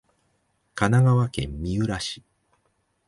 [0.73, 2.23] 神奈川県三浦市